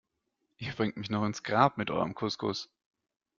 Ihr 0.57 0.73
bringt 0.73 0.97
mich 0.97 1.11
noch 1.11 1.23
ins 1.23 1.43
Grab 1.43 1.77
mit 1.77 1.91
eurem 1.91 2.15
Couscous. 2.15 2.71